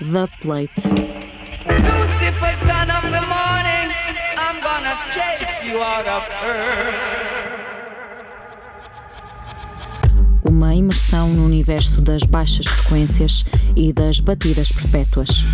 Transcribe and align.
The 0.00 0.28
Plate. 0.40 0.70
Lucifer, 1.66 2.54
son 2.58 2.90
of 2.90 3.02
the 3.10 3.22
morning, 3.26 3.90
I'm 4.38 4.62
gonna 4.62 4.96
chase 5.10 5.64
you 5.64 5.82
out 5.82 6.06
of 6.06 6.22
earth. 6.44 6.94
Uma 10.48 10.76
imersão 10.76 11.30
no 11.30 11.44
universo 11.44 12.00
das 12.00 12.22
baixas 12.22 12.66
frequências 12.66 13.44
e 13.74 13.92
das 13.92 14.20
batidas 14.20 14.70
perpétuas. 14.70 15.44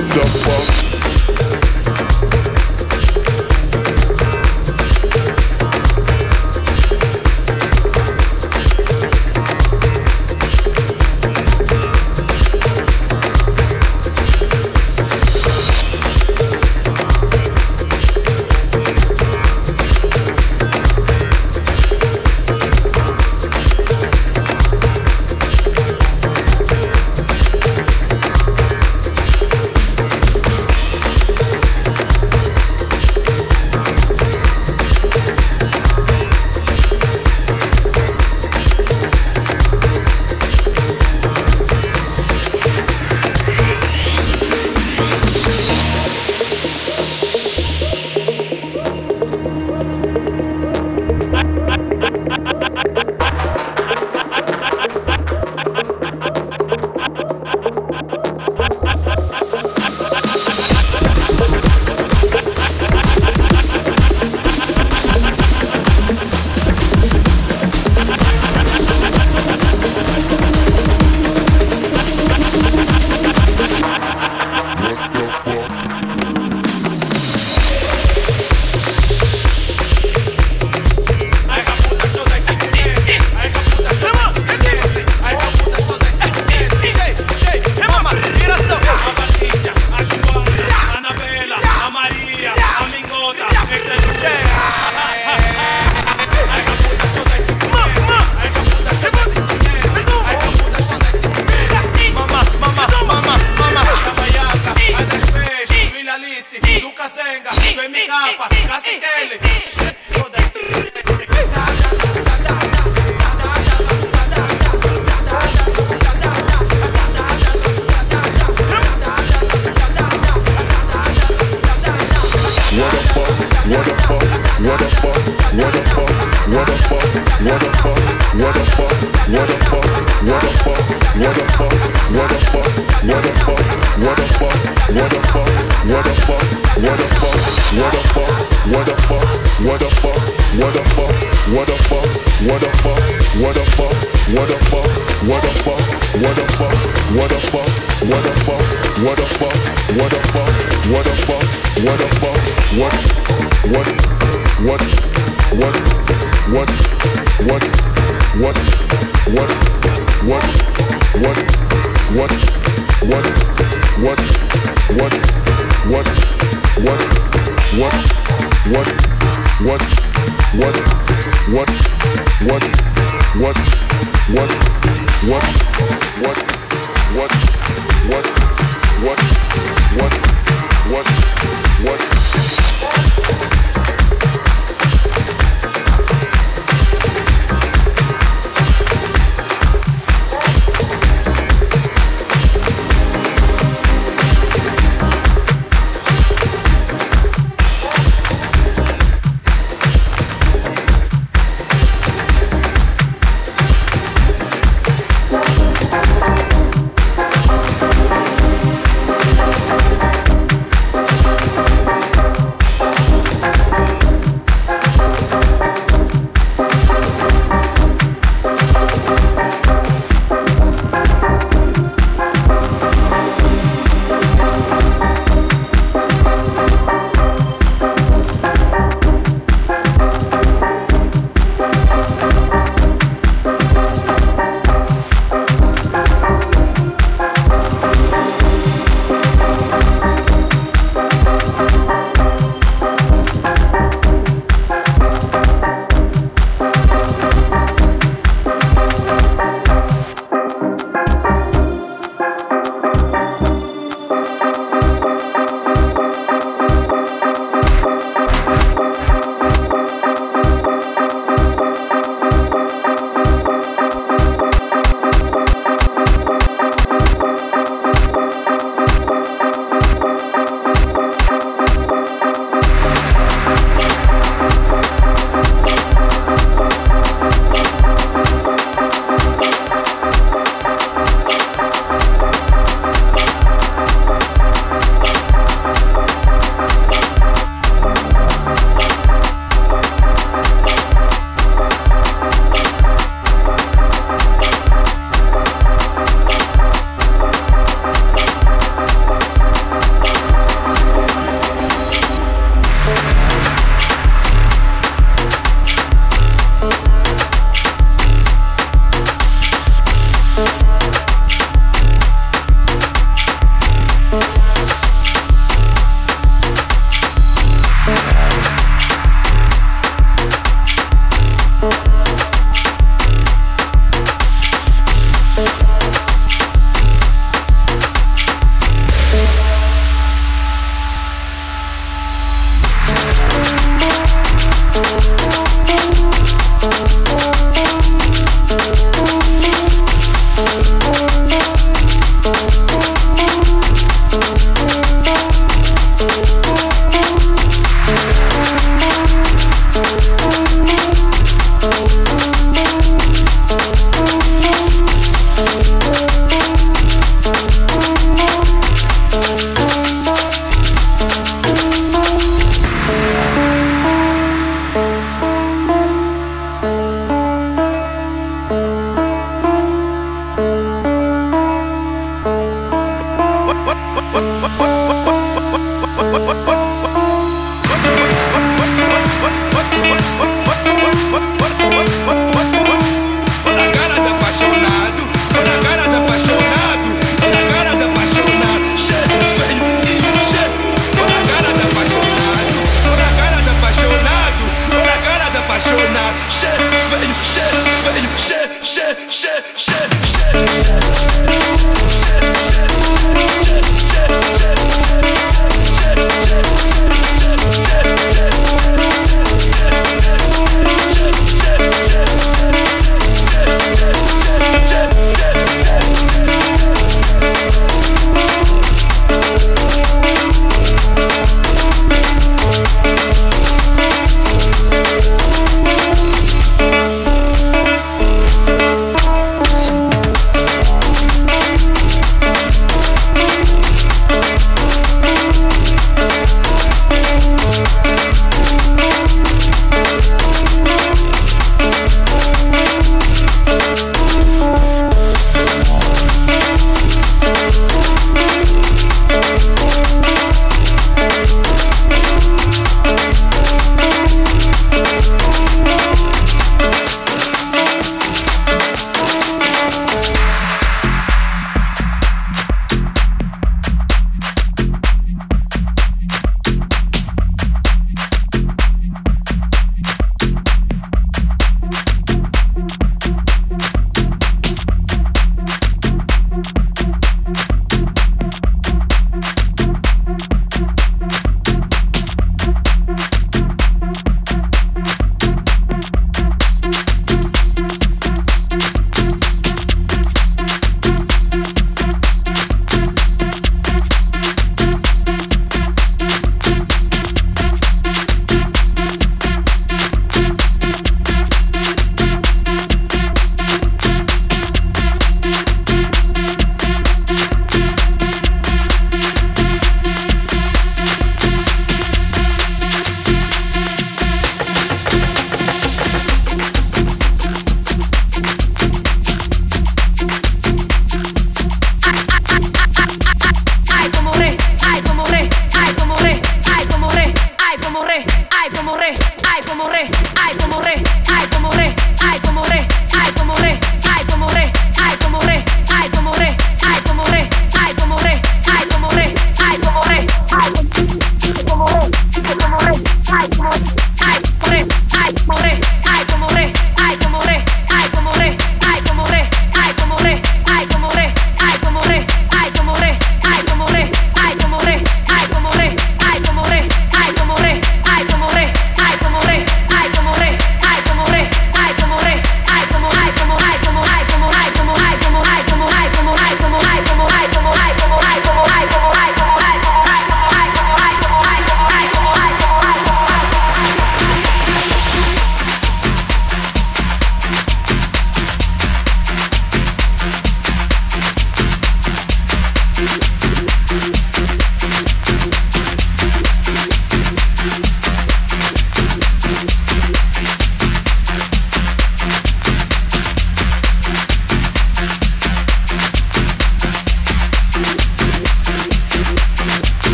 the 0.00 0.20
fuck? 0.20 0.87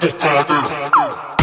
Detectado. 0.00 1.35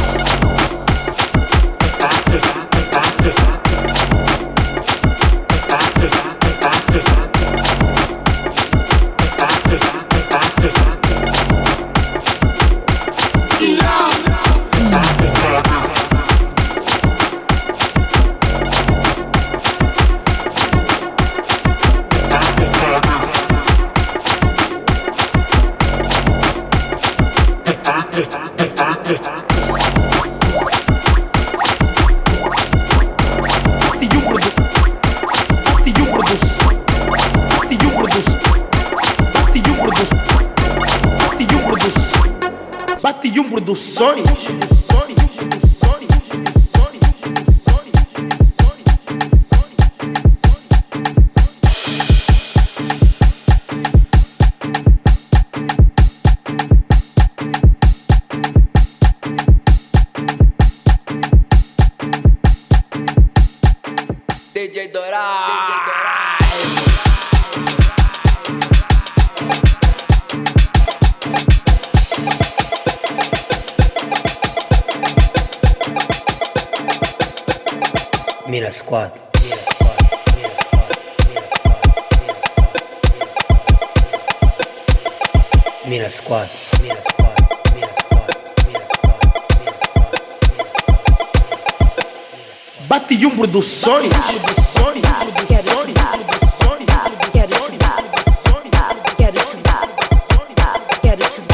headed 101.13 101.31
to 101.31 101.41
the 101.41 101.52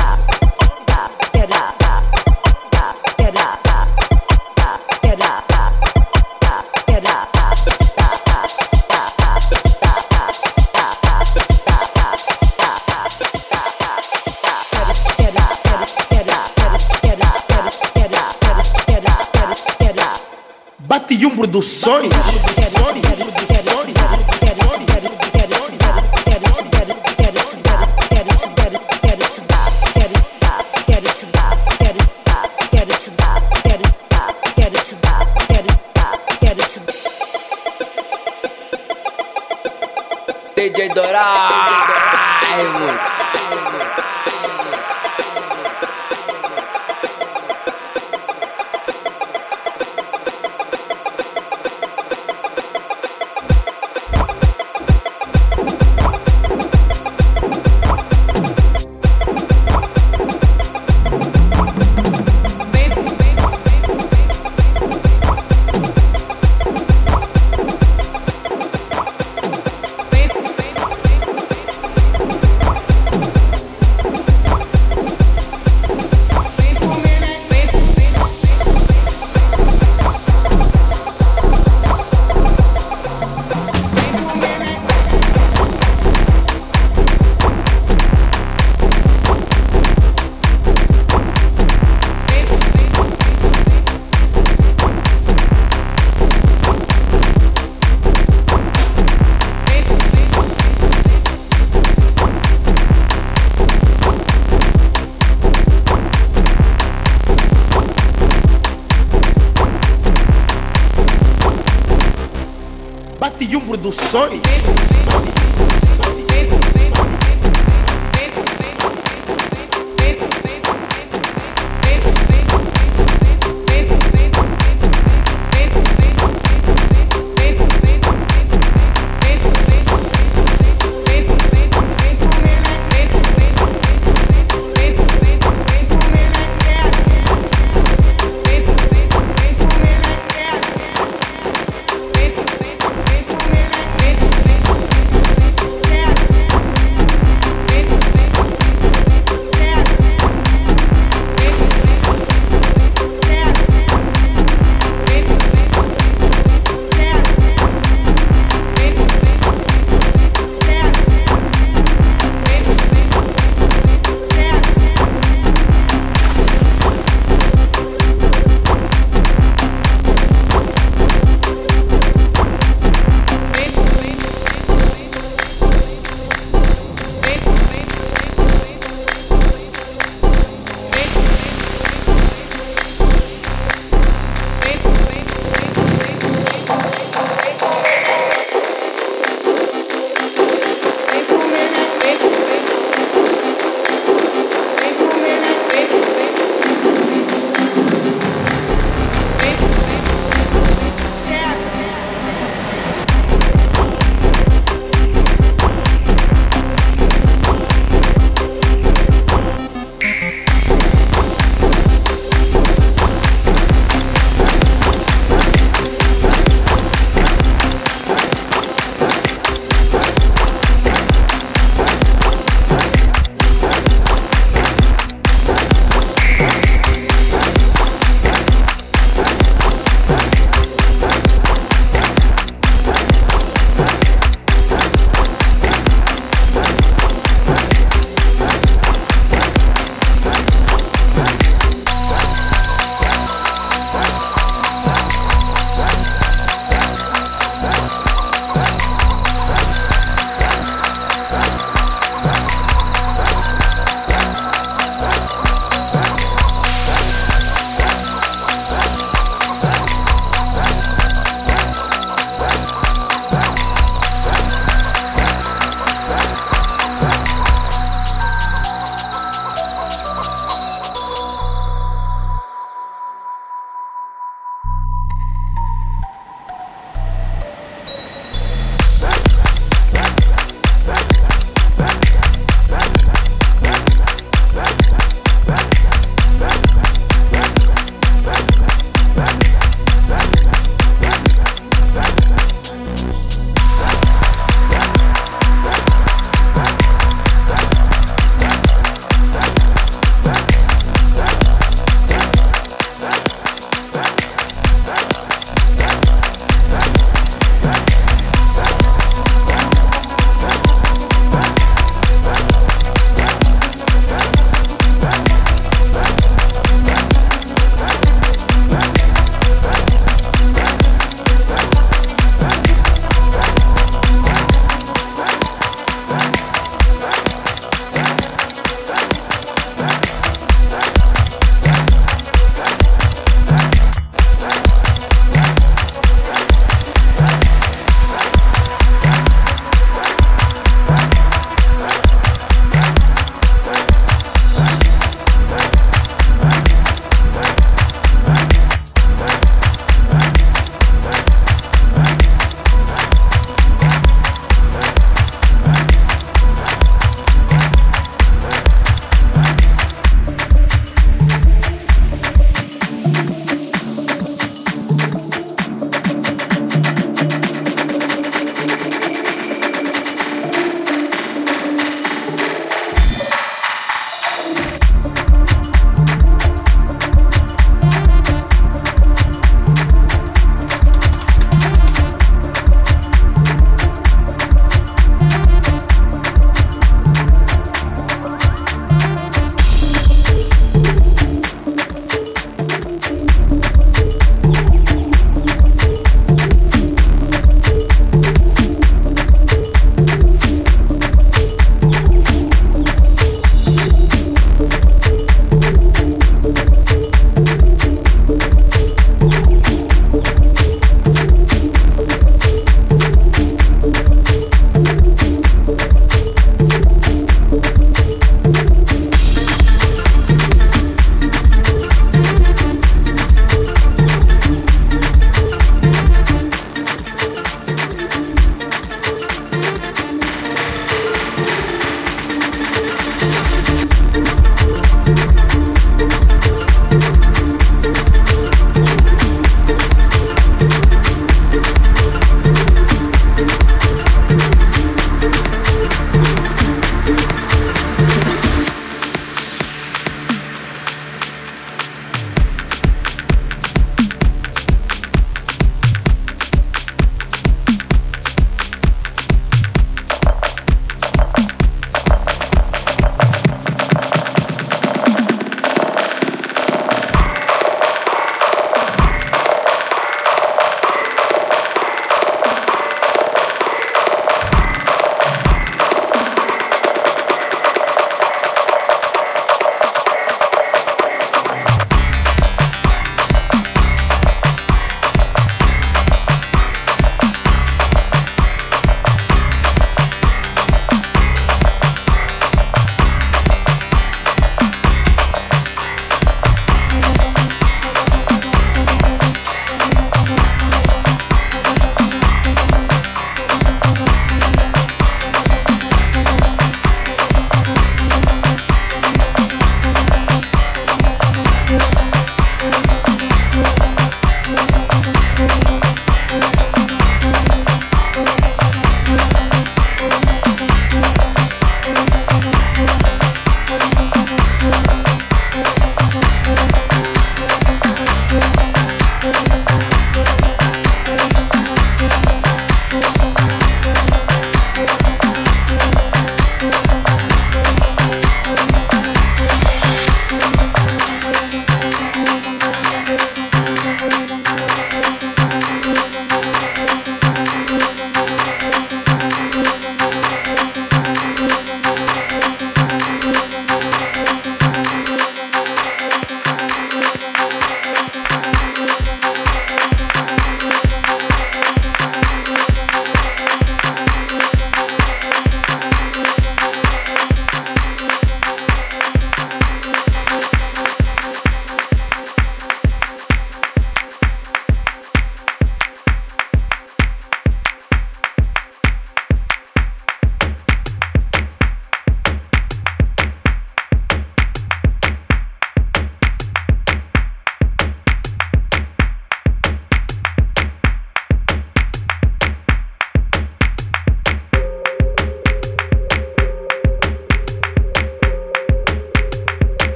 21 113.39 113.61
Produções. 113.61 114.41